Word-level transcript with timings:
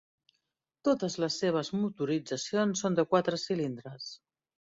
Totes 0.87 1.17
les 1.23 1.35
seves 1.43 1.69
motoritzacions 1.81 2.83
són 2.85 2.99
de 3.01 3.07
quatre 3.13 3.41
cilindres. 3.45 4.09